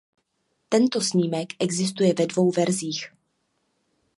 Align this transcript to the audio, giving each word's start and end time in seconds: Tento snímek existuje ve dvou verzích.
Tento 0.69 1.01
snímek 1.01 1.53
existuje 1.59 2.13
ve 2.19 2.27
dvou 2.27 2.51
verzích. 2.51 3.11